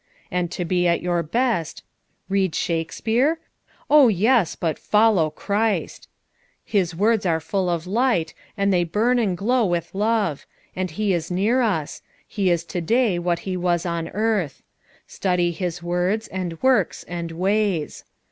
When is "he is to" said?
12.27-12.81